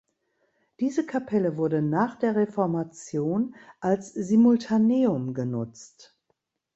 Diese 0.79 1.05
Kapelle 1.05 1.57
wurde 1.57 1.83
nach 1.83 2.15
der 2.15 2.35
Reformation 2.35 3.53
als 3.81 4.11
Simultaneum 4.11 5.35
genutzt. 5.35 6.17